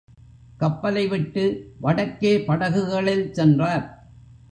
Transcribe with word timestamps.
கப்பலை 0.57 1.07
விட்டு 1.07 1.43
வடக்கே 1.81 2.37
படகுகளில் 2.45 3.31
சென்றார். 3.31 3.85